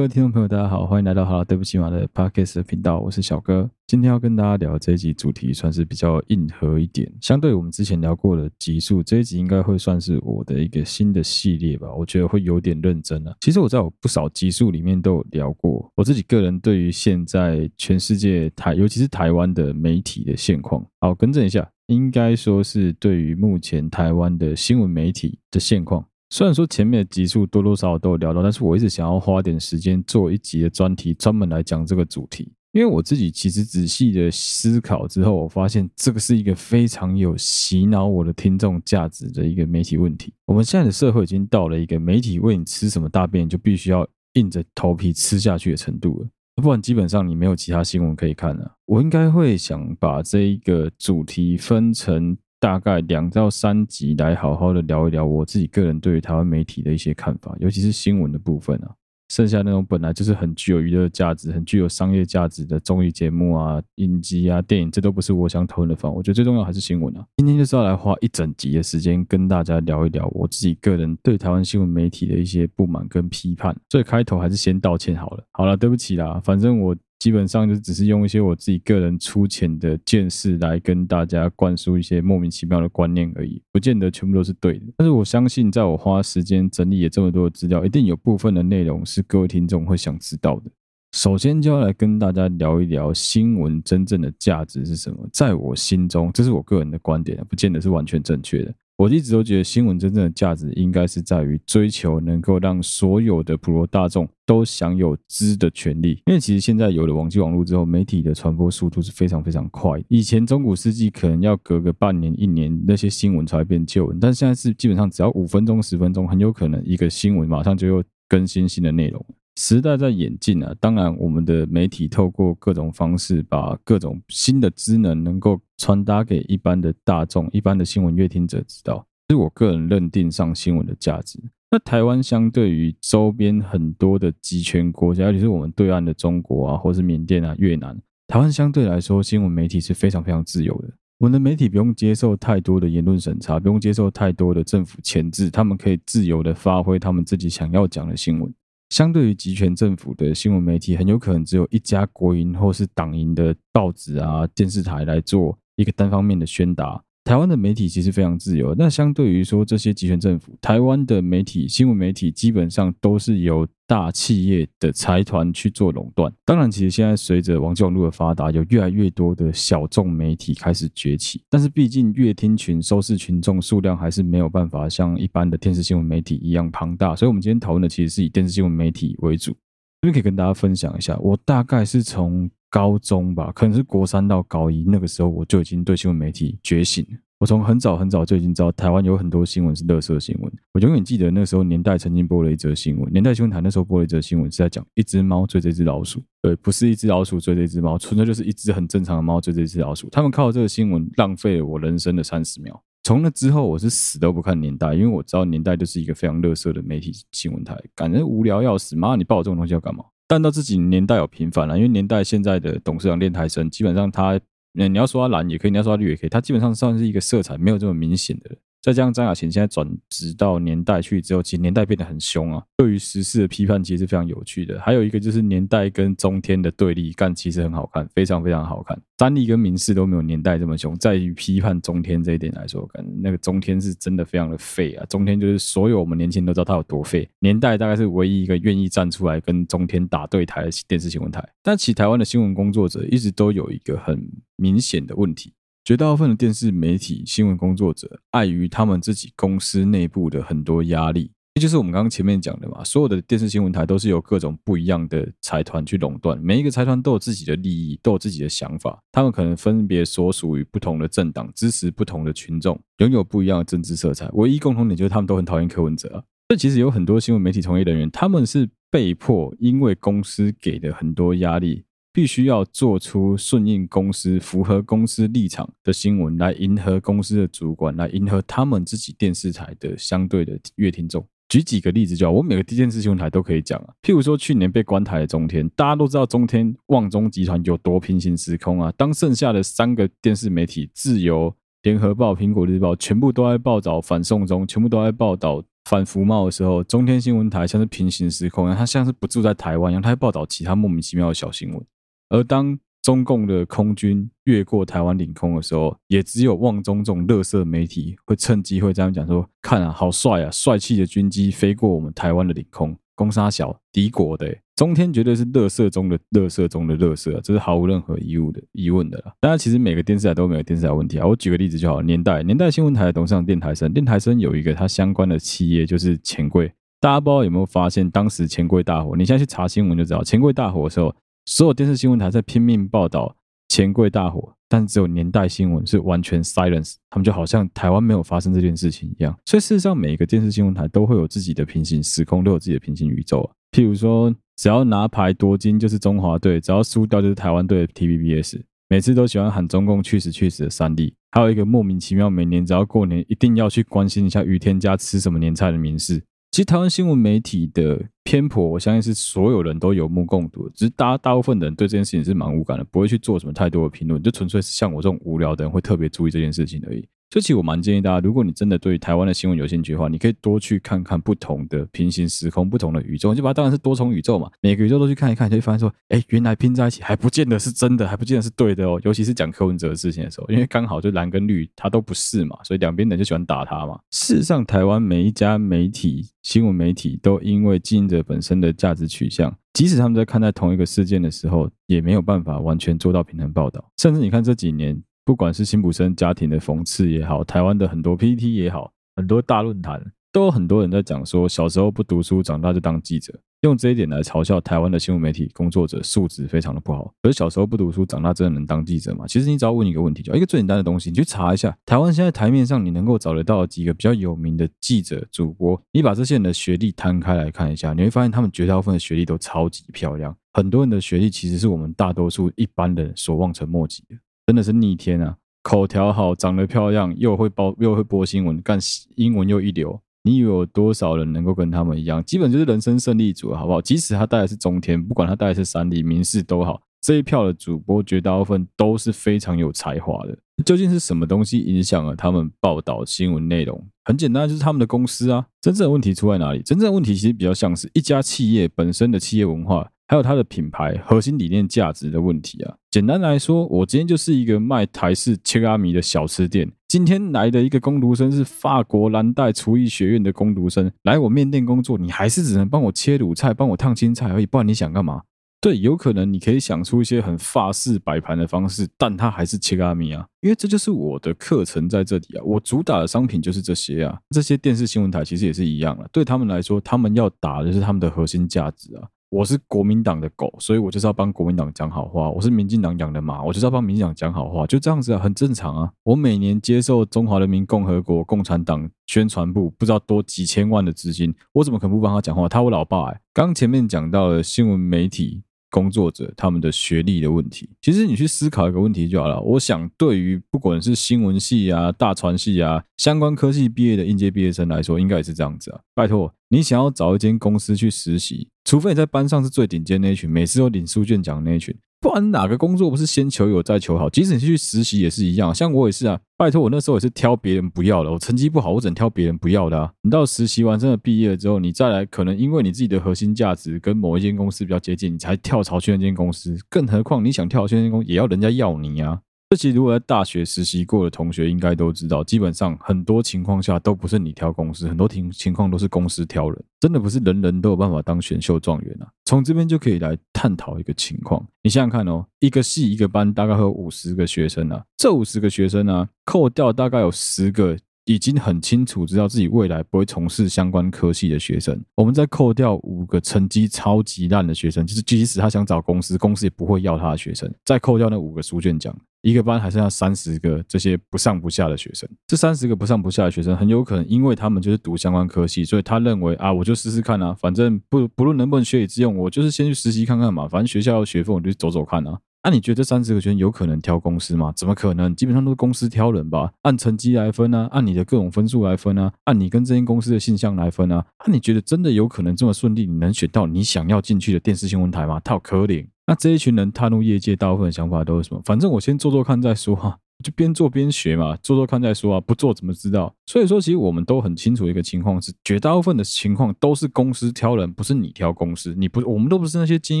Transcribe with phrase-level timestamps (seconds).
[0.00, 3.68] 各位听众朋友，大家好，欢迎来到好了，对不起嘛的 Podcast 频道，我是小哥。
[3.86, 7.12] 今天要跟大家聊这一集主题，算是比较硬核一点。
[7.20, 11.86] 相对我们之前聊过的集数，这一集应该会算是我的一个新的系列吧。
[11.94, 13.36] 我觉得会有点认真啊。
[13.42, 20.82] 其实我在我不少集数里面都有聊过，我自己个人对于现在全世界台，尤其是台湾的媒体的现况。
[21.02, 26.02] 好，更正一下，应该说是对于目前台湾的新闻媒体的现况。
[26.32, 32.52] 虽然说前面的集数多多少少都有聊到，但是我一直想要花点时间做一集的专题，专门来讲这个主题。
[32.70, 40.32] 因为我自己其实仔细的思考之后，我发现这个是一个非常有洗脑我的听众价值的一个媒体问题。
[40.46, 46.28] 我们现在的社会已经到了一个媒体喂你吃什么大便，就必须要硬着头皮吃下去的程度了，
[46.62, 48.72] 不然基本上你没有其他新闻可以看了。
[48.86, 52.38] 我应该会想把这一个主题分成。
[52.60, 58.94] 大概两到三集来好好的聊一聊我自己个人对于台湾媒体的一些看法，尤其是新闻的部分啊。
[59.30, 66.18] 剩下那种本来就是很具有娱乐价值、很具有商业价值的综艺节目啊、影集啊、电影，这都不是我想讨论的范围。
[66.18, 67.24] 我觉得最重要还是新闻啊。
[67.36, 73.74] 今天就是要来花一整集的时间跟大家聊一聊我自己个人对台湾新闻媒体的一些不满跟批判。
[73.88, 75.44] 所以开头还是先道歉好了。
[75.52, 76.94] 好了，对不起啦，反正我。
[77.20, 84.86] 基本上就只是用一些我自己个人粗浅的见识来跟大家灌输一些莫名其妙的观念而已，不见得全部都是对的。
[84.96, 90.70] 但是我相信，在我花时间整理了这么多资料，一定有部分的内容是各位听众会想知道的。
[91.12, 95.28] 首先就要来跟大家聊一聊新闻真正的价值是什么。
[95.32, 98.74] 在我心中，这是我个人的观点，不见得是完全正确的。
[99.00, 106.22] 我一直都觉得新闻真正的价值应该是在于追求能够让所有的普罗大众都享有知的权利。
[106.26, 109.98] 因为其实现在有了网际网络之后，媒体的传播速度是非常非常快。
[110.08, 119.24] 以前中古世纪可能要隔个半年一年，那些新闻才会变旧闻，但现在是基本上只要五分钟十分钟，很有可能一个新闻马上就又更新新的内容。
[119.60, 131.38] 时代在演进啊，当然我们的媒体透过各种方式，把各种新的知能能够传达给一般的大众、一般的新闻阅听者知道，这是我个人认定上新闻的价值。
[131.70, 140.88] 那台湾相对于周边很多的集权国家，尤其是我们对岸的中国啊，或是缅甸啊、越南，台湾相对来说新闻媒体是非常非常自由的。
[141.18, 148.50] 我们的媒体不用接受太多的言论审查，不用接受太多的政府钳制，他们可以自由的发挥他们自己想要讲的新闻。
[148.90, 157.02] 相对于集权政府的新闻媒体，很有可能只有一家国营或是党营的报纸啊、电视台来做一个单方面的宣达。
[157.22, 166.32] 台湾的媒体其实非常自由，那相对于说这些集权政府，台湾的媒体、新闻媒体基本上都是由大企业的财团去做垄断。
[166.44, 171.42] 当然，其实现在随着网际网络的发达，有越来越多的小众媒体开始崛起。
[171.48, 179.54] 但是，毕竟阅听群、收视群众数量还是没有办法像一般的电视新闻媒体一样庞大，所以我们今天讨论的其实是以电视新闻媒体为主。
[180.02, 187.06] 这边可以跟大家分享一下，我大概是从高中吧，可能是国三到高一那个时候，我就已经对新闻媒体觉醒。
[187.38, 190.52] 我从很早很早就已经知道，台湾有很多新闻是垃圾新闻。
[190.72, 200.08] 我永远记得那时候年代曾经播了一则新闻，年代新闻台那时候播了一则新闻是在讲一只猫追着一只老鼠，对，不是一只老鼠追着一只猫，纯粹就是一只很正常的猫追着一只老鼠。
[200.10, 202.82] 他们靠这个新闻浪费了我人生的三十秒。
[203.02, 208.94] 从那之后，我是死都不看年代，因为我知道年代就是一个非常乐色的媒体新闻台，感觉无聊要死。
[208.96, 210.04] 妈，你报这种东西要干嘛？
[210.28, 214.38] 但到自己年代有频繁了，因为年代现在的董事长练台生，基本上他。
[214.74, 218.56] 嗯你要说他蓝也可以，你要说他绿也可以，他基本上算是一个色彩没有这么明显的。
[218.82, 222.62] 再加上张亚勤现在转职到年代去之后，其实年代变得很凶啊。
[222.78, 224.80] 对于时事的批判其实是非常有趣的。
[224.80, 228.98] 还有一个就是年代跟中天的对立，干其实很好看，非常非常好看。
[229.18, 235.04] 三立跟民视都没有年代这么凶，在于批判中天这一点来说，感那个中天是真的非常的废啊。
[235.10, 237.28] 中天就是所有我们年轻人都知道他有多废。
[237.40, 241.46] 年代大概是唯一一个愿意站出来跟中天打对台的电视新闻台。
[241.62, 244.26] 但其实台湾的新闻工作者一直都有一个很
[244.56, 245.52] 明显的问题。
[245.90, 266.22] 绝大部分的电视媒体新闻工作者，碍于他们自己公司内部的很多压力，也就是我们刚刚前面讲的嘛，所有的电视新闻台都是由各种不一样的财团去垄断，每一个财团都有自己的利益，都有自己的想法，他们可能分别所属于不同的政党，支持不同的群众，拥有不一样的政治色彩，唯一共同点就是他们都很讨厌柯文哲啊。
[266.50, 271.82] 这其实有很多新闻媒体从业人员，他们是被迫因为公司给的很多压力。
[272.12, 281.24] 必须要做出顺应公司、符合公司立场的新闻，来迎合公司的主管，来迎合他们自己电视台的相对的阅听众。
[281.48, 283.94] 举几个例子就好，我每个电视新闻台都可以讲啊。
[284.02, 288.92] 譬如说，去年被关台的中天，大家都知道中天旺中集团有多平行时空啊。
[288.96, 291.52] 当剩下的三个电视媒体——自由、
[291.82, 301.84] 联合报、苹果日报，全部都在报道反送中，全部都在报道反服贸的时候，中天新闻台像是平行时空一样，它像是不住在台湾一样，它会报道其他莫名其妙的小新闻。
[302.30, 319.32] 而当中共的空军越过台湾领空的时候，也只有旺中这种乐色媒体会趁机会这样讲说：“看啊，好帅啊，帅气的军机飞过我们台湾的领空，攻杀小敌国的。”中天绝对是乐色中的乐色中的乐色啊，这是毫无任何疑问的疑问的啦。
[319.40, 321.26] 当然，其实每个电视台都没有电视台问题啊。
[321.26, 326.70] 我举个例子就好，年代年代新闻台的董事长电台森，电台森有一个它相关的企业就是钱柜。
[327.00, 331.14] 大家不知道有没有发现，当时钱柜大火，你现在去查新闻就知道，钱柜大火的时候。
[331.50, 333.36] 所有电视新闻台在拼命报道
[333.66, 339.36] 钱柜大火，但只有年代新闻是完全 silence，他们就好像台湾没有发生这件事情一样。
[339.46, 343.50] 所以事实上，每一个电视新闻台都会有自己的平行时空，都有自己的平行宇宙啊。
[343.72, 351.12] 譬如说，只要拿牌夺金就是中华队，只要输掉就是台湾队的 TVBS，每次都喜欢喊中共去死去死的三立。
[351.32, 356.22] 还有一个莫名其妙，每年只要过年一定要去关心一下雨天家吃什么年菜的民视。
[356.50, 360.68] 其实台湾新闻媒体的偏颇，我相信是所有人都有目共睹。
[360.70, 367.08] 只是大大部分的人对这件事情是蛮无感的，不会去做什么太多的评论，就纯粹是像我这种无聊的人会特别注意这件事情而已。
[367.30, 374.50] 所以其实我蛮建议大家，如果你真的对台湾的新闻有兴趣的话，你可以多去看看不同的平行时空、不同的宇宙，就把它当然是多重宇宙嘛。
[374.60, 379.00] 每个宇宙都去看一看，就会发现说，哎，原来拼在一起还不见得是真的，还不见得是对的哦。
[379.04, 383.96] 尤其是讲柯文哲的事情的时候，因为刚好就蓝跟绿他都不是嘛，所以两边人就喜欢打他嘛。
[384.10, 393.88] 事实上，台湾每一家媒体、新闻媒体都因为经营者本身的价值取向，即使他们在看待同一个事件的时候，也没有办法完全做到平衡报道。
[393.98, 395.00] 甚至你看这几年。
[395.30, 407.14] 不管是辛普森家庭的讽刺也好，台湾的很多 PTT 也好，很多大论坛都有很多人在讲说，小时候不读书，长大就当记者，用这一点来嘲笑台湾的新闻媒体工作者素质非常的不好。
[407.22, 409.24] 可是小时候不读书，长大真的能当记者吗？
[409.28, 424.16] 其实你只要问一个问题，就一个最简单的东西，你去查一下台湾现在台面上你能够找得到几个比较有名的记者、主播，你把这些人的学历摊开来看一下，你会发现他们绝大部分的学历都超级漂亮，很多人的学历其实是我们大多数一般人所望尘莫及的。
[424.50, 425.36] 真的是逆天啊！
[425.62, 428.76] 口条好，长得漂亮，又会报又会播新闻，干
[429.14, 430.00] 英文又一流。
[430.24, 432.20] 你以为有多少人能够跟他们一样？
[432.24, 433.80] 基本就是人生胜利组，好不好？
[433.80, 440.36] 即使他带的是中天，不管他带的是三立、民视都好，这一票的主播绝大部分都是非常有才华的。
[440.66, 443.80] 究竟是什么东西影响了他们报道新闻内容？
[444.04, 445.46] 很简单，就是他们的公司啊。
[445.60, 446.60] 真正的问题出在哪里？
[446.60, 449.88] 真正的问题其实比较像是一家企业本身的企业文化。
[450.10, 452.74] 还有它的品牌核心理念价值的问题啊。
[452.90, 456.68] 简单来说，我今天就是一个卖台式切拉米的小吃店。
[456.88, 464.46] 今天来的一个工读生是法国蓝带厨艺学院的工读生，来我面店工作，你还是只能帮我切卤菜，帮我烫青菜而已。
[464.46, 465.22] 不然你想干嘛？
[465.60, 470.26] 对，有可能你可以想出一些很法式摆盘的方式，但它还是切拉米啊。
[470.40, 474.18] 因为这就是我的课程在这里啊，我主打的商品就是这些啊。
[474.30, 479.06] 这些电视新闻台其实也是一样的，对他们来说，他们要打的是他们的核心价值啊。
[479.30, 482.28] 我是国民党的狗，所以我就是要帮国民党讲好话。
[482.28, 485.92] 我是民进党养的马，我就是要帮民进党讲好话，就这样子啊，很正常啊。
[486.02, 492.48] 我每年接受中华人民共和国共产党宣传部不知道多几千万的资金，我怎么可能不帮他讲话？
[492.48, 493.20] 他我老爸哎、欸。
[493.32, 495.44] 刚前面讲到的新闻媒体。
[495.70, 499.40] 工作者他们的学历的问题，其实你去思考一个问题就好了。
[499.40, 505.80] 我想，对于不管是新闻系啊、大传系啊相关科技毕业的应届毕业生来说，应该也是这样子啊。
[505.94, 511.74] 拜托，你想要找一间公司去实习，除非你在班上是最顶尖那一群，每次都领书卷奖那一群。
[512.00, 514.08] 不然哪个工作不是先求有再求好？
[514.08, 516.18] 即使你去实习也是一样，像我也是啊。
[516.38, 519.92] 拜托，我那时候也是挑别人不要的，我成绩不好，我只能挑别人不要的啊。
[520.00, 526.56] 你到实习完真的毕业了之后，你再来，可能因为你自己的核心价值跟某一间公司比较接近，你才跳槽去那间公司。
[526.70, 529.20] 更何况你想跳去那间公司，也要人家要你啊。
[529.50, 539.10] 这期如果在大学实习过的同学应该都知道，基本上很多情况下都不是你挑公司，很多情情况都是公司挑人，真的不是人人都有办法当选秀状元啊。
[539.24, 547.76] 从这边就可以来探讨一个情况，你想想看哦，一个系一个班大概会有五十个学生啊，这五十个学生呢，扣掉大概有十个
[548.10, 558.92] 已经很清楚知道自己未来不会从事相关科系的学生，我们再扣掉五个成绩超级烂的学生，就是即使他想找公司，公司也不会要他的学生，再扣掉那五个书卷奖。
[559.22, 572.18] 一个班还剩下三十个这些不上不下的学生，这三十个不上不下的学生很有可能，因为他们就是读相关科系，所以他认为啊，我就试试看啊，反正不不论能不能学以致用，我就是先去实习看看嘛，反正学校要学费，我就走走看啊。
[572.42, 574.52] 那、你觉得这三十个学生有可能挑公司吗？
[574.56, 575.14] 怎么可能？
[575.14, 581.04] 基本上都是公司挑人吧，按成绩来分啊，按你的各种分数来分啊，按你跟这间公司的性向来分啊。
[581.26, 585.20] 那、你觉得真的有可能这么顺利，你能选到你想要进去的电视新闻台吗？
[585.20, 585.86] 套可怜。
[586.06, 588.40] 那这一群人踏入业界，大部分的想法都是什么？
[588.44, 589.98] 反正我先做做看再说哈。
[590.22, 593.14] 就边做边学嘛，做做看再说啊，不做怎么知道？
[593.26, 598.74] 所以说，其实我们都很清楚一个情况是，绝大部分的情况都是公司挑人，不是你挑公司。
[598.76, 600.00] 你不，我们都不是那些精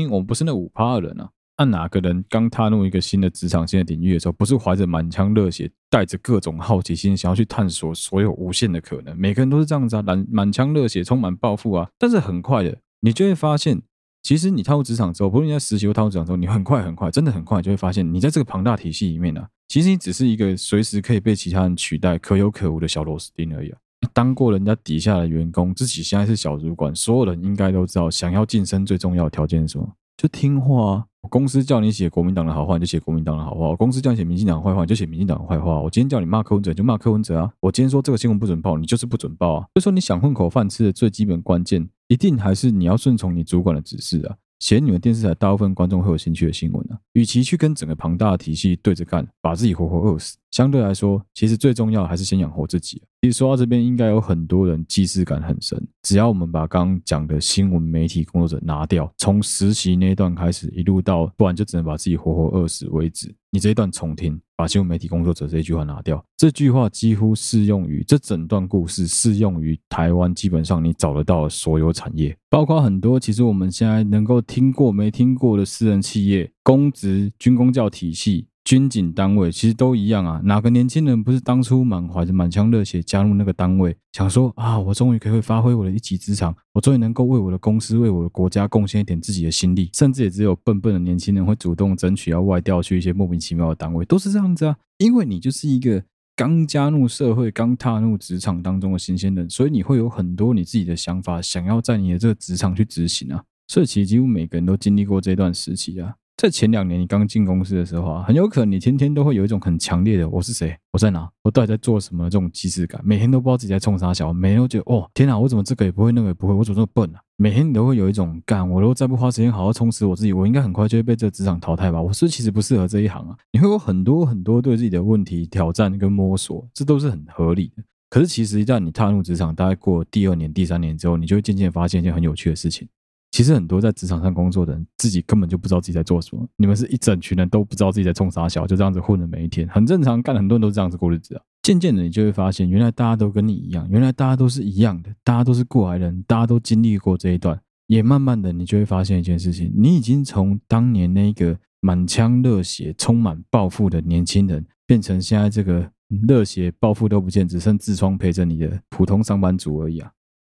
[0.00, 1.30] 英，我们不是那五趴的人啊。
[1.60, 9.14] 按哪个人刚踏入一个新的职场、新的领域的时候，不是怀着满腔热血，带着各种好奇心，想要去探索所有无限的可能？
[9.18, 11.86] 每个人都是这样子啊，满满腔热血，充满抱负啊。
[11.98, 13.82] 但是很快的，你就会发现。
[14.22, 23.78] 其实你踏入职场之后，不论你在实习或踏入职场之后，你很快很快，真的很快就会发现，你在这个庞大体系里面呢、啊，其实你只是一个随时可以被其他人取代、可有可无的小螺丝钉而已啊。
[24.14, 29.86] 当过人家底下的员工，自己现在是小主管，所有人应该都知道，想要晋升最重要的条件是什么？
[30.16, 31.06] 就听话啊。
[31.28, 35.80] 公司叫你写国民党的好话，你就写国民党的好话；公司叫你写民进党的坏话，你就写民进党的坏话。
[35.80, 37.52] 我今天叫你骂柯文哲，就骂柯文哲啊！
[37.60, 39.60] 我今天说这个新闻不准报，你就是不准报啊！
[39.74, 44.36] 所以说，你想混口饭吃的最基本关键，一定还是你要顺从你主管的指示啊。
[44.60, 53.02] 写你们电视台大部分观众会有兴趣的新闻啊，与其去跟整个庞大的体系对着干，把自己活活饿死，相对来说，其实最重要的还是先养活自己。
[53.22, 55.78] 其实说到这边，应该有很多人既视感很深。
[56.02, 63.30] 只要我们把刚刚讲的新闻媒体工作者拿掉，从实习那一段开始，一路到不然就只能把自己活活饿死为止。
[63.50, 78.46] 你这一段重听，把新闻媒体工作者这一句话拿掉，这句话几乎适用于这整段故事，适用于台湾基本上你找得到的所有产业，包括很多其实我们现在能够听过没听过的私人企业、公职、军公教体系。
[78.70, 94.76] 军警单位其实都一样啊，哪个年轻人不是当初满怀着满腔热血加入那个单位，想说啊，我终于可以发挥我的一技之长，我终于能够为我的公司、为我的国家贡献一点自己的心力，甚至也只有笨笨的年轻人会主动争取要外调去一些莫名其妙的单位，都是这样子啊。
[94.98, 96.04] 因为你就是一个
[96.36, 103.42] 刚加入社会、刚踏入职场当中的新鲜人，所以你会有很多你自己的想法，想要在你的这个职场去执行啊。
[103.66, 106.14] 所以其实几乎每个人都经历过这段时期啊。
[106.40, 110.74] 在前两年你刚进公司的时候啊，很有可能你天天都会有一种很强烈的“我是谁？
[110.90, 111.28] 我在哪？
[111.42, 117.20] 我到底在做什么”这种即视感，每天都不知道自己在冲啥小，每天都觉得哦天哪，我怎么这个也不会，那个也不会，我怎么这么笨啊？
[117.36, 122.00] 每天你都会有一种干，我如果再不花时间好好充实我自己，我应该很快就会被这个职场淘汰吧？
[122.00, 123.36] 我是不是其实不适合这一行啊？
[123.52, 127.82] 你会有很多很多对自己的问题挑战跟摸索，这都是很合理的。
[128.08, 132.88] 可是其实一旦你踏入职场，大概过第二年、第三年之后，你就会渐渐发现一件很有趣的事情。
[133.30, 136.46] 其实很多在职场上工作的人，自己根本就不知道自己在做什么。
[136.56, 140.20] 你们是一整群人都不知道自己在冲啥小，就这样子混了每一天，很正常。
[140.20, 141.42] 干很多人都是这样子过日子啊。
[141.62, 147.60] 渐渐的，你就会发现，原来大家都跟你一样，原来大家都是一样的，大家都是过来人，大家都经历过这一段。
[147.86, 155.90] 也慢慢的，你就会发现一件事情：你已经从当年那个满腔热血、充满抱负的年轻人，变成现在这个
[156.26, 160.10] 热血、抱负都不见，只剩痔疮陪着你的普通上班族而已啊。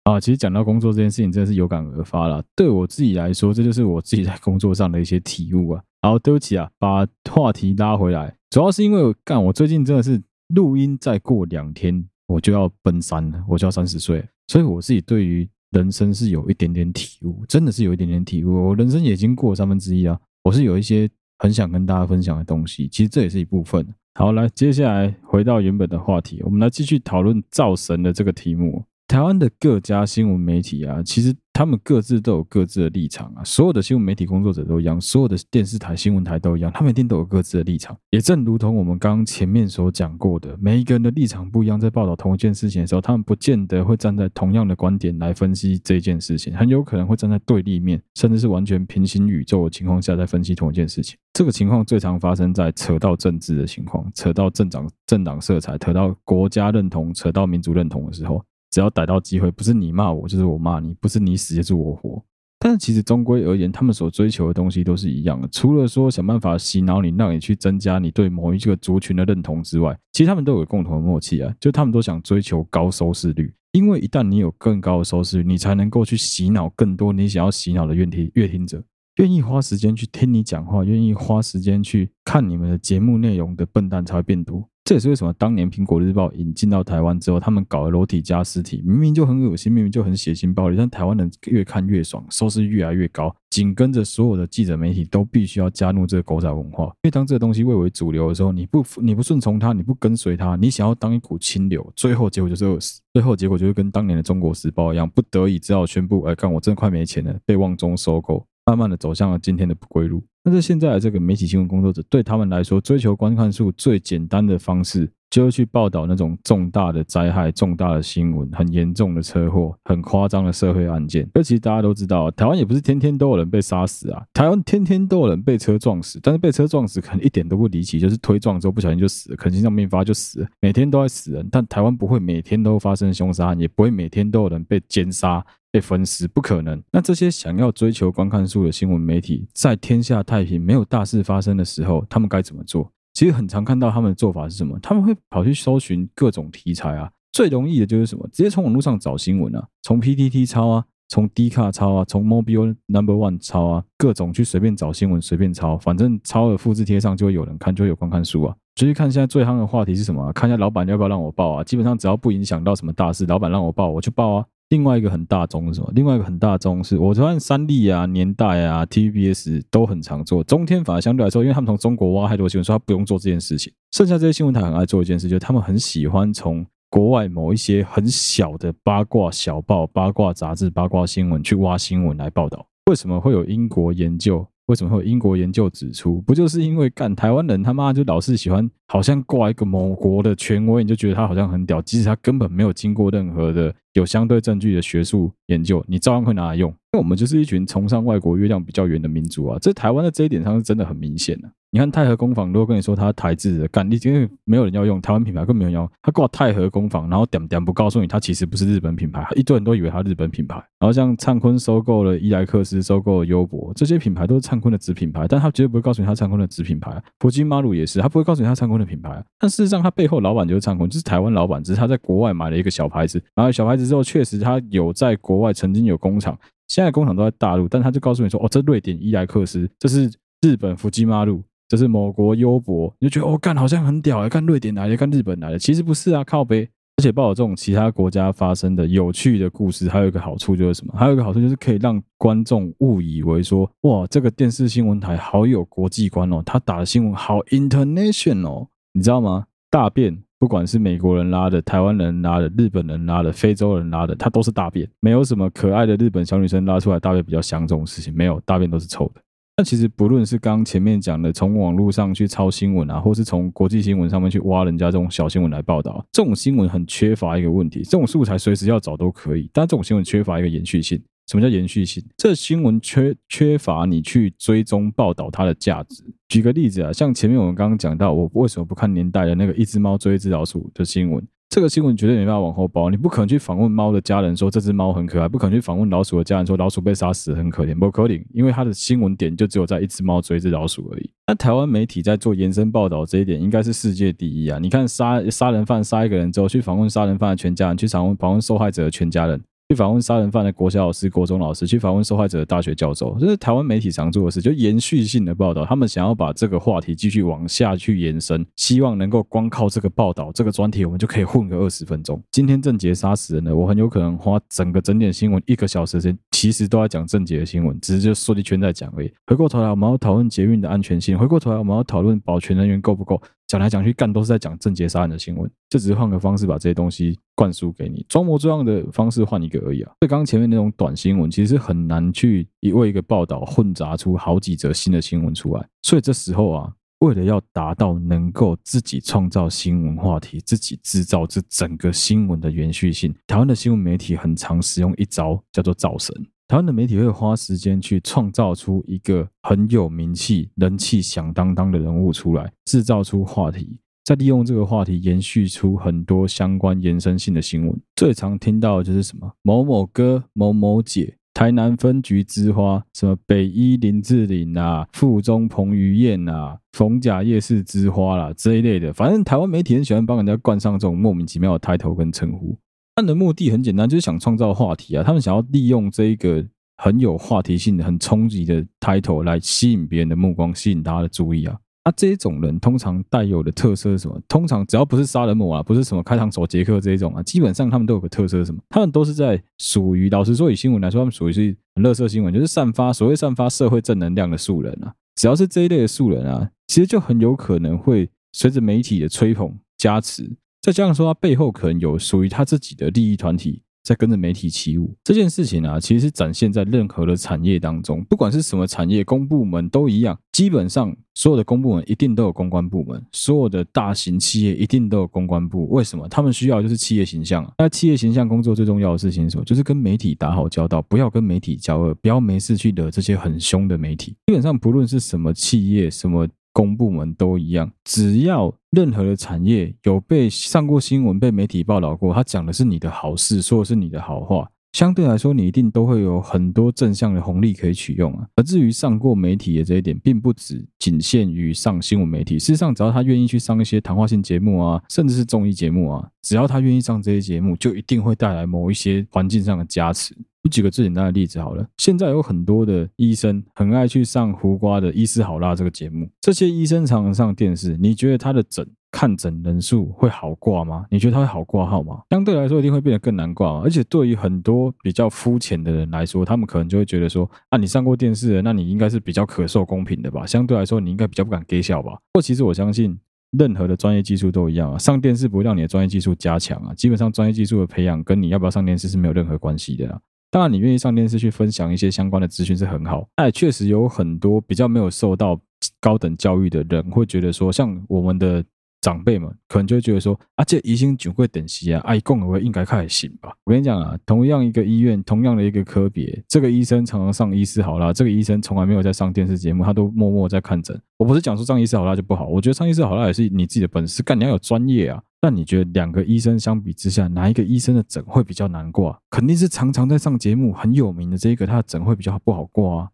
[0.04, 2.42] 啊，其实讲到工作这件事情，真的是有感而发了。
[2.54, 5.82] 对我自己来说，这就是我自己在工作上的一些体悟啊。
[6.02, 18.68] 好，对不起啊，把话题拉回来，主要是因为我干，我最近真的是录音，再过两天我就要奔三了，我就要三十岁，所以我自己对于人生是有一点点体悟，真的是有一点点体悟。
[18.68, 21.08] 我人生已经过三分之一啊，我是有一些
[21.38, 23.86] 很想跟大家分享的东西，其实这也是一部分。
[24.16, 28.84] 好，来，接下来回到原本的话题，我们来继续讨论造神的这个题目。
[29.06, 33.44] 台湾的各家新闻媒体啊，其实他们各自都有各自的立场啊。
[33.44, 37.96] 所有的新闻媒体工作者都一样，所有的电视台、新闻台都一样，他们一定都有各自的立场。
[38.10, 51.16] 也正如同我们刚刚前面所讲过的，每一个人的立场不一样，在报道同一件事情的时候，他们不见得会站在同样的观点来分析这件事情，很有可能会站在对立面，甚至是完全平行宇宙的情况下在分析同一件事情。
[51.34, 58.42] 这个情况最常发生在扯到政治的情况，扯到政党、政党色彩，扯到国家认同，扯到民族认同的时候。
[58.74, 62.20] 只要逮到机会，不是你骂我，就是我骂你，不是你死就是我活。
[62.58, 78.82] 但是其实终归而言，他们所追求的东西都是一样的，除了说想办法洗脑你，让你去增加你对某一个族群的认同之外，其实他们都有共同的默契啊，就他们都想追求高收视率，因为一旦你有更高的收视率，你才能够去洗脑更多你想要洗脑的愿听阅听者，
[79.18, 84.68] 愿意花时间去听你讲话，愿意花时间去看你们的节目内容的笨蛋才会变多。
[84.84, 93.34] 这也是为什么当年苹果日报引进到台湾之后，他们搞了裸体加尸体，明明就很恶心，明明就很血腥暴力，但台湾人越看越爽，收视越来越高。
[93.48, 108.46] 紧跟着所有的记者媒体都必须要加入这个狗仔文化，因为当这个东西蔚为主流的时候，你不你不顺从它，你不跟随它，你想要当一股清流，最后结果就是饿死，最后结果就是跟当年的中国时报一样，不得已只好宣布，哎，看我真的快没钱了，被旺中收购。
[108.66, 110.22] 慢慢的走向了今天的不归路。
[110.42, 121.26] 那在现在的这个媒体新闻工作者，对他们来说，追求观看数最简单的方式，就是去报道那种重大的灾害、重大的新闻、很严重的车祸、很夸张的社会案件。
[121.32, 130.48] 而其实大家都知道，台湾也不是天天都有人被杀死啊，台湾天天都有人被车撞死，但是被车撞死可能一点都不离奇，就是推撞之后不小心就死了，可能心脏病发就死了。
[130.60, 135.44] 每天都在死人，但台湾不会每天都发生凶杀案，也不会每天都有人被奸杀。
[135.74, 136.80] 被分尸不可能。
[136.92, 142.88] 那这些想要追求观看数的新闻媒体，在天下太平、没有大事发生的时候，他们该怎么做？
[143.12, 144.78] 其实很常看到他们的做法是什么？
[144.80, 147.10] 他们会跑去搜寻各种题材啊。
[147.32, 148.24] 最容易的就是什么？
[148.30, 158.54] 直接从网络上找新闻啊，从 PTT 抄啊，从 D 卡抄啊，从 Mobile Number One 抄啊，各种去随便找新闻，随便抄，反正抄了复制贴上就会有人看，就会有观看数啊。
[158.76, 160.32] 就去看现在最夯的话题是什么？
[160.32, 161.64] 看一下老板要不要让我报啊？
[161.64, 164.46] 基本上只要不影响到什么大事，老板让我报，我就报啊。
[164.74, 165.92] 另外一个很大宗是什么？
[165.94, 170.42] 另外一个很大宗是我发现三立啊、年代啊、TVBS 都很常做。
[170.42, 173.72] 中天反而相对来说，因为他们从中国挖太多新闻，所以他不用做这件事情。
[173.92, 182.66] 剩下这些新闻台很爱做一件事，就是他们很喜欢从国外某一些很小的八卦小报、八卦杂志、八卦新闻去挖新闻来报道。
[182.90, 184.44] 为什么会有英国研究？
[184.66, 186.22] 为什么会有英国研究指出？
[186.22, 196.70] 不就是因为干台湾人他妈就老是喜欢好像挂一个某国的权威，你就觉得他好像很屌，即使他根本没有经过任何的有相对证据的学术研究，你照样会拿来用。
[196.70, 205.90] 因为我们就是一群崇尚外国月亮比较圆的民族啊，在台湾的这一点上是真的很明显的、你看太和工坊，如果跟你说它台制的，干你因为没有人要用台湾品牌，更没有人要。
[206.00, 210.54] 他挂太和工坊，然后点点不告诉你，它其实不是日本品牌，一堆人都以为它日本品牌。
[210.78, 217.02] 然后像灿坤收购了伊莱克斯，收购了优博，这些品牌都是灿坤的子品牌，但他绝对不会告诉你它灿坤的子品牌。
[217.18, 219.20] 普吉马鲁也是，他不会告诉你它灿坤的品牌。
[219.40, 226.38] 但事实上，他背后老板就是灿坤，就是台湾老板，只是他在国外买了一个小牌子，买了小牌子之后，确实他有在国外曾经有工厂，
[226.68, 230.08] 现在工厂都在大陆，但他就告诉你说，哦，这瑞典伊莱克斯，这是
[230.40, 231.42] 日本福吉马鲁。
[231.74, 236.68] 就是某国优博，你就觉得哦，干好像很屌哎，干瑞典来的，干日本来的，其实不是啊，靠北。
[236.96, 240.94] 而且报道这种其他国家发生的有趣的故事，还有一个好处就是什么？
[240.96, 249.46] 还有一个好处就是可以让观众误以为说，哇，这个电视新闻台好有国际观哦，他打的新闻好 international，你知道吗？
[249.68, 259.20] 大便不管是美国人拉的、台湾人拉的、日本人拉的、非洲人拉的，它都是大便，没有什么可爱的日本小女生拉出来大便比较香这种事情，没有，大便都是臭的。
[259.56, 271.00] 那其实不论是刚前面讲的，从网络上去抄新闻啊，或是从国际新闻上面去挖人家这种小新闻来报道，这种新闻很缺乏一个问题，这种素材随时要找都可以，但这种新闻缺乏一个延续性。
[271.28, 272.04] 什么叫延续性？
[272.16, 276.04] 这新闻缺缺乏你去追踪报道它的价值。
[276.28, 281.24] 举个例子啊，像前面我们刚刚讲到，我为什么不看年代的那个一只猫追一只老鼠的新闻？
[281.54, 291.08] 这个新闻绝对没办法往后包，你不可能去访问猫的家人说这只猫很可爱，不可能去访问老鼠的家人说老鼠被杀死很可怜，不可能，因为它的新闻点就只有在一只猫追一只老鼠而已。
[291.28, 294.58] 那台湾媒体在做延伸报道这一点，应该是世界第一啊！
[294.58, 299.40] 你看杀杀人犯杀一个人之后，去访问杀人犯的全家人，去访问访问受害者的全家人。
[299.68, 305.64] 去访问杀人犯的国小老师、国中老师，去访问受害者的大学教授，这是台湾媒体常做的事，就延续性的报道。
[305.64, 312.22] 他们想要把这个话题继续往下去延伸，希望能够光靠这个报道、这个专题，我们就可以混个二十分钟。
[312.30, 319.10] 今天郑捷杀死人了，我很有可能花整个整点新闻一个小时时间，其实都在讲郑捷的新闻，只是就说一圈在讲而已。
[319.26, 323.18] 回过头来，我们要讨论捷运的安全性；回过头来，我们要讨论保全人员够不够。
[323.46, 329.92] 讲来讲去，干都是在讲郑捷杀人的新闻，就只是换个方式把这些东西灌输给你，装模作样的方式换一个而已啊。
[330.00, 335.68] 所以刚刚前面那种短新闻，其实很难去一为一个报道混杂出好几则新的新闻出来。
[335.82, 346.14] 所以这时候啊，为了要达到能够自己创造新闻话题，自己制造这整个新闻的延续性，台湾的新闻媒体很常使用一招，叫做造神。
[346.46, 357.80] 台湾的媒体会花时间去创造出一个很有名气、人气响当当的人物出来，制造出话题，再利用这个话题延续出很多相关延伸性的新闻。
[357.96, 368.92] 最常听到的就是什么某某哥、某某姐、台南分局之花、什么北一林志玲啊、附中彭于晏啊、逢甲夜市之花啦这一类的。
[368.92, 372.54] 反正台湾媒体很喜欢帮人家冠上这种莫名其妙的抬头跟称呼。
[372.96, 375.02] 他们的目的很简单，就是想创造话题啊。
[375.02, 381.58] 他们想要利用这一个很有话题性、很冲击的 title 来吸引别人的目光，吸引大家的注意啊。
[381.84, 384.18] 那这一种人通常带有的特色是什么？
[384.28, 388.60] 通常只要不是杀人魔啊，不是什么开膛手杰克这一种啊，基本上他们都有个特色是什么？
[388.68, 394.94] 他们都是在属于，老实说，以新闻来说，他们属于是很垃圾新闻，就是散发所谓散发社会正能量的素人啊。
[395.16, 400.30] 只要是这一类的素人啊，其实就很有可能会随着媒体的吹捧加持。
[400.64, 404.96] 再加上说，他背后可能有属于他自己的利益团体在跟着媒体起舞。
[405.04, 410.18] 这件事情啊，其实是展现在任何的产业当中，不管是什么产业，公部门都一样。
[410.32, 415.68] 基本上，所有的公部门一定都有公关部门，所有的大型企业一定都有公关部。
[415.68, 416.08] 为什么？
[416.08, 417.52] 他们需要就是企业形象啊。
[417.58, 419.44] 那企业形象工作最重要的事情是什么？
[419.44, 424.12] 就是跟媒体打好交道，不要跟媒体交恶，不要没事去惹这些很凶的媒体。
[424.28, 426.26] 基本上，不论是什么企业，什么。
[426.54, 438.26] 公部门都一样，只要任何的产业有被上过新闻、被媒体报道过，他讲的是你的好事，说的是你的好话，相对来说，你一定都会有很多正向的红利可以取用啊。
[438.36, 442.38] 而至于上过媒体的这一点，并不只仅限于上新闻媒体。
[442.38, 450.16] 事实上，只要他愿意去上一些谈话性节目啊，甚至是综艺节目啊，只要他愿意上这些节目，就一定会带来某一些环境上的加持。
[450.44, 456.06] 我举个最简单的例子好了，现在有很多的医生很爱去上胡瓜的《医师好辣》这个节目。
[456.20, 460.84] 这些医生常常上电视，你觉得他的诊看诊人数会好挂吗？
[460.90, 462.02] 你觉得他会好挂号吗？
[462.10, 463.58] 相对来说，一定会变得更难挂。
[463.62, 470.26] 而且对于很多比较肤浅的人来说，他们可能就会觉得说：啊，你上过电视的，那你应该是比较可受公平的吧？
[470.26, 471.98] 相对来说，你应该比较不敢给笑吧？
[472.12, 472.98] 或其实我相信，
[473.38, 476.74] 任何的专业技术都一样啊，上电视不会让你的专业技术加强啊。
[476.74, 479.98] 基本上，专业技术的培养跟你要不要上电视是没有任何关系的啊。
[480.34, 483.06] 当然，你愿意上电视去分享一些相关的资讯是很好。
[483.14, 485.40] 但确实有很多比较没有受到
[485.78, 488.44] 高等教育的人会觉得说，像我们的
[488.84, 493.34] 长辈们，可能就会觉得说，啊，这医生就会等息啊，爱讲的话应该开行吧。
[493.44, 500.78] 我跟你讲啊，同样一个医院，同样的一个科别，这个医生常常上医师好啦，这个医生从来没有在上电视节目，他都默默在看诊。
[500.98, 505.02] 我不是讲说上医师好啦就不好，我觉得上医师好啦也是你自己的本事，干你要有专业啊。
[505.18, 509.00] 但你觉得两个医生相比之下，哪一个医生的诊会比较难挂？
[509.08, 512.88] 肯定是常常在上节目、很有名的这一个，他的诊会比较不好挂啊。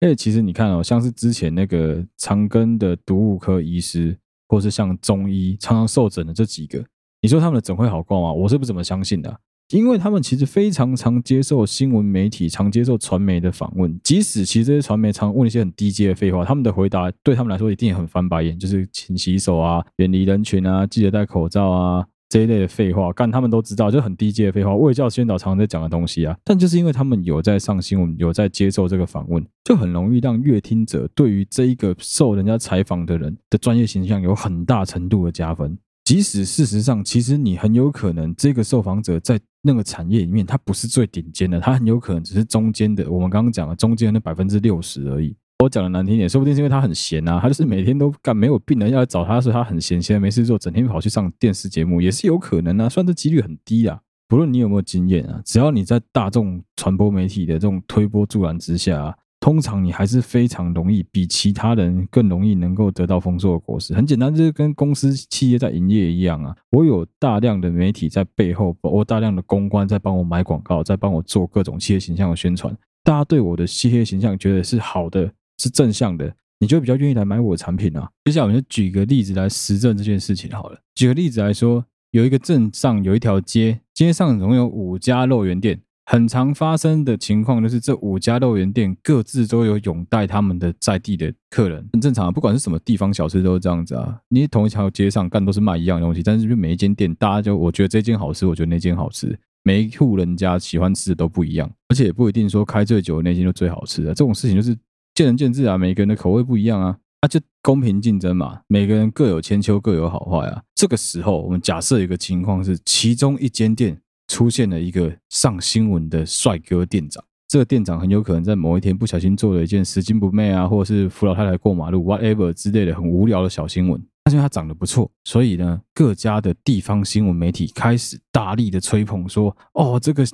[0.00, 4.18] 因为其实你看哦，像是之前那个长庚的毒物科医师，
[4.52, 6.84] 或是像中医常常受诊的这几个，
[7.22, 8.30] 你说他们的诊会好挂吗？
[8.30, 9.34] 我是不怎么相信的。
[9.70, 26.34] 因为他们其实非常常接受新闻媒体、常接受传媒的访问，即使其实这些传媒常问一些很低阶的废话，他们的回答对他们来说一定也很翻白眼，就是勤洗手啊、远离人群啊、记得戴口罩啊这一类的废话，干他们都知道，就很低阶的废话，卫教宣导常常在讲的东西啊。
[26.42, 35.76] 但就是因为他们有在上新闻、有在接受这个访问，就很容易让阅听者对于这一个受人家采访的人的专业形象有很大程度的加分。
[36.04, 43.10] 即使事实上，其实你很有可能这个受访者在那个产业里面，他不是最顶尖的，他很有可能只是中间的。
[43.10, 45.36] 我们刚刚讲的中间的那百分之六十而已。
[45.62, 52.88] 我讲的难听点，说不定是因为他很闲啊，他就是每天都干没有病人要来找他，说他很闲，闲没事做，整天跑去上电视节目，也是有可能啊。
[52.88, 54.00] 算这几率很低啊。
[54.28, 59.14] 不论你有没有经验啊，只要你在大众传播媒体的这种推波助澜之下啊。
[59.38, 63.92] 通常你还是非常容易，比其他人更容易能够得到丰硕的果实。
[63.92, 66.54] 很简单，就是跟公司企业在营业一样啊。
[66.70, 72.72] 我有大量的媒体在背后，我大量的公关在帮我买广告，在帮我做各种企业形象的宣传。
[73.02, 75.28] 大家对我的企业形象觉得是好的，
[75.62, 78.10] 是正向的，你就比较愿意来买我的产品啊。
[78.24, 80.78] 接下来我们就举个例子来实证这件事情好了。
[80.96, 85.80] 举个例子来说，有一个镇上有一条街，街上总有五家肉圆店。
[86.04, 92.30] 很常发生的情况就是，这五家肉圆店各自都有拥戴他们的在地的客人，很正常啊。
[92.30, 94.18] 不管是什么地方小吃都是这样子啊。
[94.28, 99.38] 你同一条街上干都是卖一样东西，但是就每一间店，大家就我觉得这间好吃，我觉得那间好吃。
[99.62, 104.08] 每一户人家喜欢吃的都不一样，而且也不一定说开最久的那间就最好吃的。
[104.08, 104.76] 这种事情就是
[105.14, 106.98] 见仁见智啊，每个人的口味不一样啊。
[107.22, 110.62] 那就公平竞争嘛，每个人各有千秋，各有好坏啊。
[110.74, 113.98] 这个时候，我们假设一个情况是，其中一间店。
[114.28, 124.02] 出现了一个上新闻的帅哥店长，这个店长很有可能在某一天不小心做了一件拾金不昧啊，或者是扶老太太过马路 whatever 之类的很无聊的小新闻。
[124.24, 130.24] 但是他长得不错，所以呢，各家的地方新闻媒体开始大力的吹捧说：“哦，这个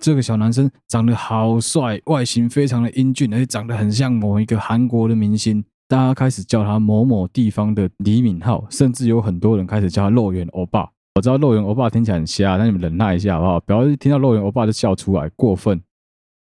[0.00, 10.86] 这个小男生长得好帅，外形非常的英俊，而且长得很像某一个韩国的明星。”大家开始叫他某某地方的李敏镐，甚至有很多人开始叫他肉圆欧巴。
[11.14, 13.60] 我知道肉圆欧巴听起来很瞎，但你们忍耐一下好不好？
[13.60, 15.80] 不要听到肉圆欧巴就笑出来，过分。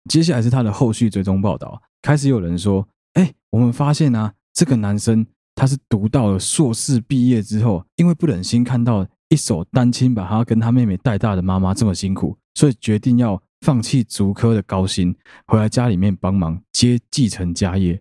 [0.10, 5.24] 接下来是他的后续追踪报道，开始有人说：“哎，我们发现啊，这个男生
[5.56, 15.16] 他是读到了硕士毕业之后，因为不忍心看到一手单亲把他跟他妹妹带大的妈妈这么辛苦，所以决定要放弃竹科的高薪，
[15.48, 18.00] 回来家里面帮忙接继承家业。”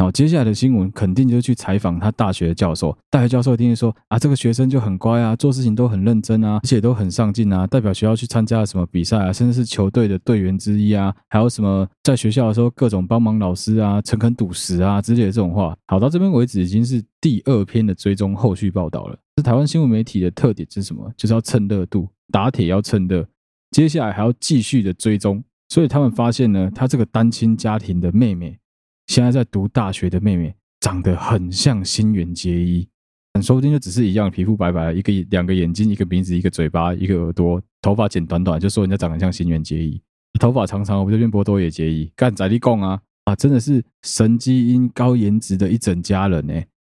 [0.00, 2.96] 好，接下来的新闻肯定就是去采访他大学的教授。
[3.10, 11.14] 大学教授一定说啊，这个学生就很乖啊，做事情都很认真啊，而且都很上进啊，代表学校去参加了什么比赛啊，甚至是球队的队员之一啊。
[11.28, 15.76] 还有什么在学校的时候各种帮忙老师啊，诚恳笃实啊之类的这种话。
[15.88, 19.18] 好，到这边为止已经是第二篇的追踪后续报道了。
[19.36, 21.12] 这台湾新闻媒体的特点是什么？
[21.14, 23.28] 就是要蹭热度，打铁要趁热。
[23.70, 25.44] 接下来还要继续的追踪。
[25.68, 28.58] 所以他们发现呢，他这个单亲家庭的妹妹，
[29.10, 32.88] 现在在读大学的妹妹，长得很像新垣结衣，
[33.42, 40.00] 说不定就只是一样，皮肤白白，一个两个眼睛，一个鼻子，一个嘴巴，一个耳朵，头发剪短短，就说人家长得像新垣结衣，
[40.38, 42.08] 头发长长，我不就变波多野结衣？
[42.14, 43.34] 干在地供啊啊！
[43.34, 46.54] 真的是神基因、高颜值的一整家人呢。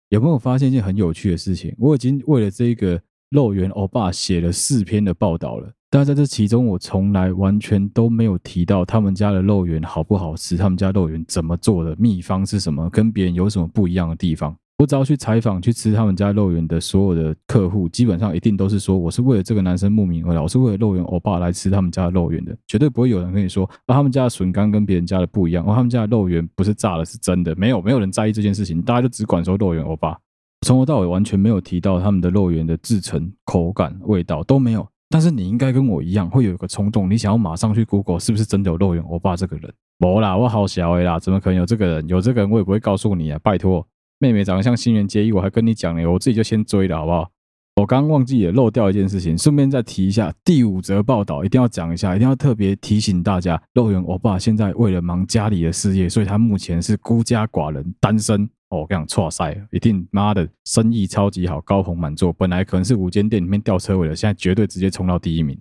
[0.09, 1.73] 有没有发现一件很有趣的事情？
[1.79, 5.73] 我已经为了这个肉圆欧巴写了四篇的报道了。
[5.95, 14.55] 但在这其中，我从来完全都没有提到他们家的肉圆好不好吃，他们家肉圆怎么做的，秘方是什么，跟别人有什么不一样的地方。
[14.79, 30.17] 我只要去采访、去吃他们家肉圆的所有的客户，基本上一定都是说，我是为了这个男生慕名而来，我是为了肉圆欧巴来吃他们家的肉圆的，绝对不会有人跟你说，啊，他们家的笋干跟别人家的不一样，哦，他们家的肉圆不是炸的，是真的，没有，没有人在意这件事情，大家就只管说肉圆欧巴，
[30.65, 34.87] 从头到尾完全没有提到他们的肉圆的制成、口感、味道都没有。
[35.13, 39.71] 但是你应该跟我一样，会有一个冲动，你想要马上去 Google 是不是真的有肉圆欧巴这个人？
[39.99, 42.07] 没啦，我好小哎啦，怎么可能有这个人？
[42.07, 43.39] 有这个人我也不会告诉你啊！
[43.43, 43.85] 拜托，
[44.17, 47.29] 妹妹长得像新垣结衣，我还跟你讲呢，我自己就先追了，好不好？
[47.75, 58.49] 我刚刚忘记也漏掉一件事情，顺便再提一下，第五则报道一定要讲一下，一定要特别提醒大家，肉圆欧巴现在为了忙家里的事业，所以他目前是孤家寡人，单身。
[58.79, 62.31] 我跟你讲，错赛，一定妈的生意超级好，高朋满座。
[62.33, 65.59] 本来可能是五间店里面吊车尾的，现在绝对直接冲到第一名。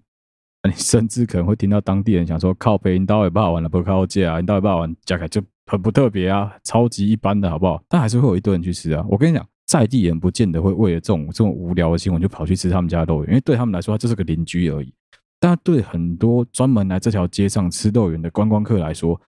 [0.69, 4.41] 你甚至可能会听到当地人想说：“靠北，你到底不好玩了，不靠价啊？
[4.41, 9.05] 你到底不好玩，价格就很不特别啊，超级一般的，好不好？”但还是会有一堆人去吃啊。
[9.09, 14.95] 我跟你讲，在地人不见得会为了这种这种无聊的新闻就跑去吃他们家的肉圆，因为对他们来说，他就是个邻居而已。
[15.41, 19.21] 但对很多专门来这条街上吃肉圆的观光客来说，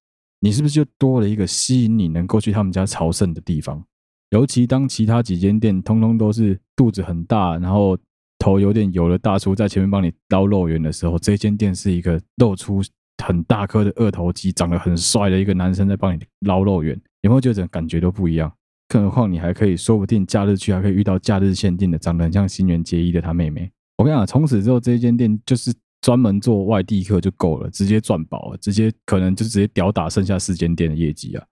[0.45, 3.83] 你是不是就多了一个吸引你能够去他们家朝圣的地方？
[4.29, 7.97] 尤其当其他几间店通通都是肚子很大，然后
[8.39, 12.83] 头有点油的大叔在前面帮你捞肉圆的时候，这间店是一个露出
[13.25, 18.53] 很大颗的二头肌、长得很帅的一个男生在帮你捞肉圆，有没有觉得感觉都不一样？
[18.87, 23.71] 更何况你还可以说不定假日去还可以遇到假日限定的长得很像新垣结衣的他妹妹。
[23.97, 25.73] 我跟你讲，从此之后这间店就是。
[26.05, 31.43] 专门做外地客就够了，直接赚饱了，直接可能就直接吊打剩下四间店的业绩啊！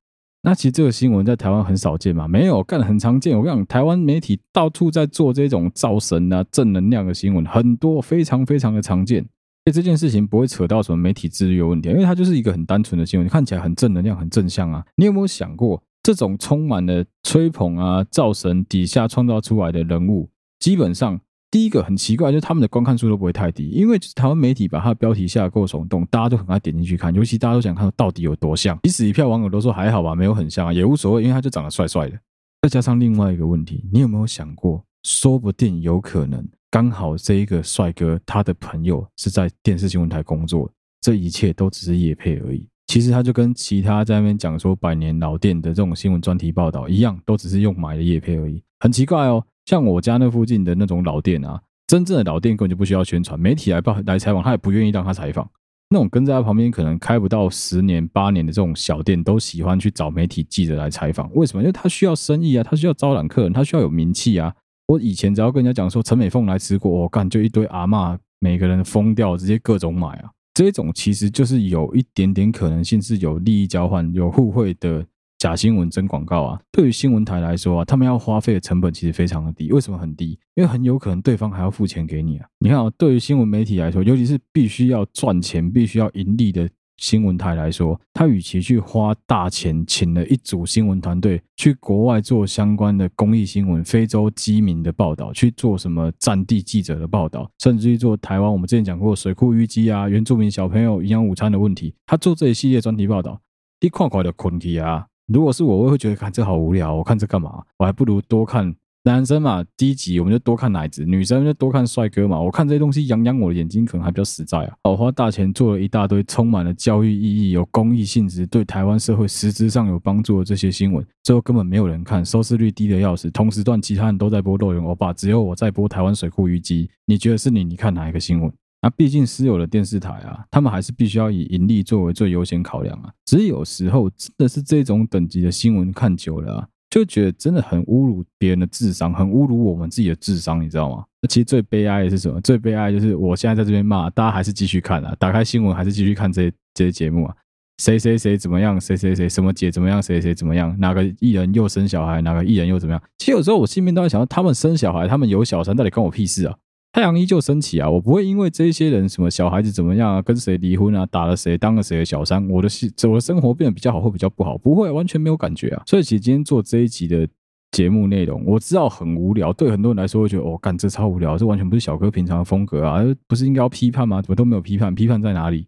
[0.43, 2.29] 那其实这个新闻在台湾很少见嘛？
[2.29, 3.35] 没有，干得很常见。
[3.35, 9.23] 我跟你讲，台湾媒体到处在做这种造神啊、正能量的新闻，很多，非常非常的常见。
[9.23, 14.85] 所以这件事情不会扯到什么媒体自律有问题，因为它就是一个很单纯的新闻，看起来很正能量、很正向啊。
[14.97, 21.19] 你有没有想过，这种充满了吹捧啊、造神底下创造出来的人物，基本上。
[21.53, 28.79] 第一个很奇怪，就是他们的观看数都不会太低，因为台湾媒体把它的标题下得够耸动，大家都很爱点进去看，尤其大家都想看到底有多像。
[28.85, 32.19] 即使一票网友都说还好吧，没有很像啊，也无所谓，因为他就长得帅帅的。
[32.63, 42.67] 再加上另外一个问题，你有没有想过，说不定有可能刚好这一个帅哥他的朋友是在电视新闻台工作，这一切都只是叶配而已。
[42.87, 49.45] 其实他就跟其他在那边讲说百年老店的这种新闻专题报道一样，都只是用买的叶配而已，很奇怪哦。
[49.65, 55.49] 像我家那附近的那种老店啊，真正的老店根本就不需要宣传，媒体来报来采访，他也不愿意让他采访。
[55.91, 61.31] 那种跟在他旁边可能开不到十年八年的这种小店，都喜欢去找媒体记者来采访。
[61.35, 61.63] 为什么？
[61.63, 64.55] 因为他需要生意啊，他需要招揽客人，他需要有名气啊。
[64.87, 70.31] 我以前只要跟人家讲说陈美凤来吃过，我干就一堆阿嬷，每个人疯掉，直接各种买啊。
[70.55, 75.07] 这种其实就是有一点点可能性是有利益交换、有互惠的。
[75.43, 76.61] 假新闻真广告啊！
[76.71, 79.73] 对于新闻台来说啊，他们要花费的成本其实非常的低。
[79.73, 80.39] 为什么很低？
[80.55, 82.47] 因为很有可能对方还要付钱给你啊！
[82.61, 103.41] 你看啊，对于新闻媒体来说，尤其是必须要赚钱、必须要盈利的新闻台来说，他与其去花大钱请了一组新闻团队去国外做相关的公益新闻、非洲饥民的报道，去做什么战地记者的报道，甚至于做台湾我们之前讲过水库淤积啊、原住民小朋友营养午餐的问题，他做这一系列专题报道，
[103.81, 105.09] 你看快的困去啊！
[105.27, 107.63] 如果是我，我会觉得看这好无聊，我看这干嘛？
[107.79, 112.41] 我还不如多看男生嘛，低级我们就多看奶子，女生就多看帅哥嘛。
[112.41, 114.75] 我看这些东西养养我的眼睛，可能还比较实在啊。
[114.85, 123.29] 我花大钱做了一大堆充满了教育意义、有公益性质、对台湾社会实质上有帮助的这些新闻，最后根本没有人看，收视率低的要死。
[123.31, 126.89] 同时段其他人都在播肉圆欧巴，只有我在播台湾水库淤积。
[127.07, 127.65] 你觉得是你？
[127.65, 128.53] 你看哪一个新闻？
[128.83, 133.13] 那毕竟私有的电视台啊，他们还是必须要以盈利作为最优先考量啊。
[133.25, 141.05] 只有时候真的是这种等级的新闻看久了啊，就觉得真的很侮辱别人的智商，很侮辱我们自己的智商，你知道吗？
[141.21, 142.41] 那其实最悲哀的是什么？
[142.41, 147.37] 最悲哀就是我现在在这边骂，大家还是继续看啊，打开新闻还是继续看这些这些节目啊。
[147.79, 148.81] 谁谁谁怎么样？
[148.81, 150.03] 谁谁谁什么姐怎么样？
[150.03, 150.77] 谁谁怎么样？
[150.79, 152.21] 哪个艺人又生小孩？
[152.21, 153.03] 哪个艺人又怎么样？
[153.19, 156.57] 其实有时候我心里面都在想，他们生小孩，他们有小三，到底关我屁事啊？
[156.93, 157.89] 太阳依旧升起啊！
[157.89, 162.69] 我不会因为这些人什么小孩子怎么样啊，跟谁离婚啊，打了谁，当了谁的小三，我的
[163.09, 165.83] 我的生活变得比较好或比较不好，不会完全没有感觉啊。
[165.87, 167.27] 所以其实今天做这一集的
[167.71, 174.21] 节目内容，我知道很无聊，对很多人来说会觉得哦，干这超无聊，这完全不是小哥平常的风格啊，不是应该要批判吗？
[174.21, 175.67] 怎么都没有批判，批判在哪里？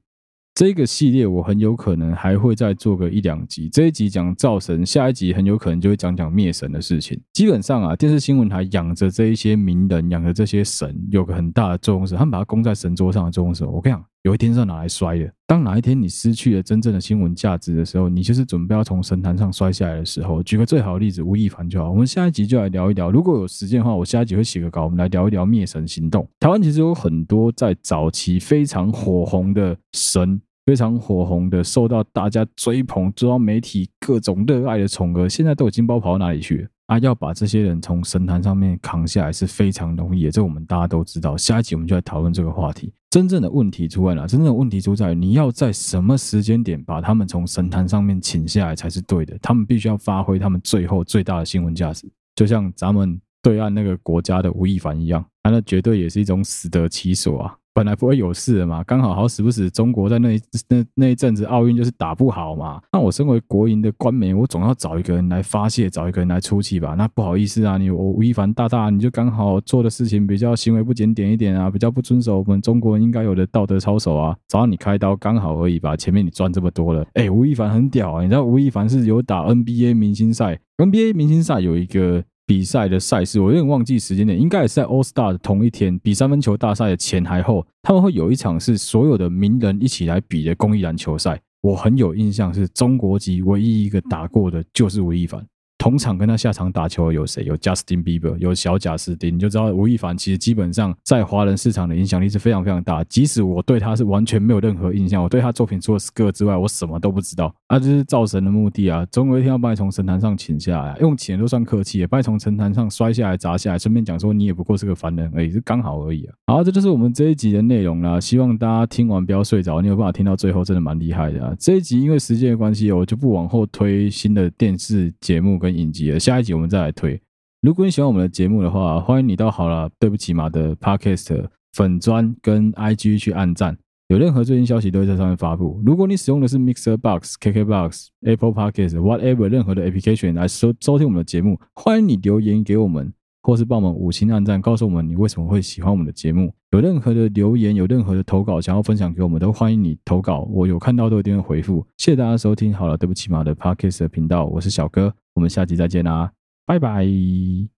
[0.54, 3.68] 这个系列我很有可能还会再做个一两集。
[3.68, 7.20] 这一集讲灶神，下一集很有可能就会讲讲灭神的事情。
[7.32, 14.04] 基本上啊，电视新闻台养着这一些名人，养着这些神，有个很大的作用是，他们把它供在神桌上的作用是，我跟你讲。
[14.24, 15.30] 有一天是要拿来摔的。
[15.46, 20.42] 当哪一天你失去了真正的新闻价值的时候，你就是准备要从神坛上摔下来的时候。
[20.42, 21.90] 举个最好的例子，吴亦凡就好。
[21.90, 26.26] 我们下一集就来聊一聊，如果有时间的话，我下一集会写个稿，我们来聊一聊灭神行动。
[26.40, 36.68] 台湾其实有很多在早期非常火红的神，非常火红的，受到大家追捧、中央媒体各种热爱的宠儿，现在都有金包跑到哪里去了？
[36.86, 41.36] 啊，要把这些人从神坛上面扛下来是非常容易的，这我们大家都知道。
[41.36, 42.90] 下一集我们就来讨论这个话题。
[43.14, 44.26] 真正的问题出在哪？
[44.26, 49.38] 真正的问题出在你要在什么时间点把他们从神坛上面请下来才是对的。
[49.40, 57.56] 他们必须要发挥他们最后最大的新闻价值，就像咱们对岸那个国家的吴亦凡一样，那绝对也是一种死得其所啊。
[57.74, 62.80] 本来不会有事的嘛，刚好好死不死，中国在那一那那一阵子奥运就是打不好嘛。
[62.92, 66.94] 那我身为国营的官媒，我总要找一个人来发泄，找一个人来出气吧。
[66.96, 75.96] 那不好意思啊，你我吴亦凡大大，你就刚好做的事情比较行为不检点一点啊，比较不遵守我们中国人应该有的道德操守啊，找你开刀刚好而已吧。
[75.96, 82.22] 前面你赚这么多了，哎，吴亦凡很屌啊，你知道吴亦凡是有打 NBA 明星赛，NBA 明星赛有一个。
[82.46, 91.40] 比赛的赛事，我有点忘记时间点，应该也是在 All Star 的同一天，比三分球大赛的前还后，他们会有一场是所有的名人一起来比的公益篮球赛。
[91.62, 95.46] 我很有印象，是中国籍唯一一个打过的，就是吴亦凡。
[95.84, 97.44] 同场跟他下场打球的有谁？
[97.44, 103.04] 有 Justin Bieber，有小贾斯汀，你就知道吴亦凡其实基本上在华人市场的影响力是非常非常大。
[103.04, 107.54] 即使我对他是完全没有任何印象，我对他作品除了 Skirt 之外，我什么都不知道。
[107.66, 109.06] 啊，这是造神的目的啊！
[109.12, 116.34] 总有一天要把你从神坛上请下来，啊用请都算客气，也把你从神坛上摔下来砸下来，顺便讲说你也不过是个凡人而已，是刚好而已啊。
[116.46, 118.18] 好，这就是我们这一集的内容啦。
[118.18, 121.54] 希望大家听完不要睡着，你有办法听到最后，真的蛮厉害的啊。
[121.58, 126.18] 这一集因为时间的关系，我就不往后推新的电视节目跟影集了。
[126.18, 126.54] 下一集。
[126.54, 127.20] 我们再来推。
[127.60, 133.76] 如果你喜欢我们的节目的话，欢迎你到好了，对不起马的 Podcast 粉砖跟 IG 去按赞。
[134.08, 135.82] 有任何最新消息都会在上面发布。
[135.84, 143.10] 如果你使用的是 Mixer Box、KK Box、Apple Podcast、Whatever 任何的 Application 来收收听我们的节目，欢迎你留言给我们，
[143.42, 146.52] 或是帮我们五星按赞，告诉我们你为什么会喜欢我们的节目。
[146.72, 150.46] 有任何的留言，有任何的投稿想要分享给我们，都欢迎你投稿。
[150.52, 151.86] 我有看到都一定会回复。
[151.96, 156.32] 谢谢大家收听好了，对不起马的 Podcast 频道，我是小哥，我们下期再见啦。
[156.66, 157.73] 拜拜。